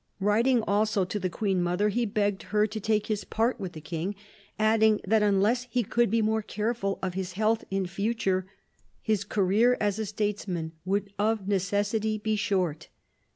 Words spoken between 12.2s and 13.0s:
short.